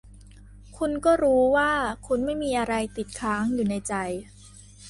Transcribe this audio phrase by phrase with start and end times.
[0.77, 1.71] คุณก็รู้ว่า
[2.07, 3.93] คุณไม่มีอะไรติดค้างอยู๋ในใจ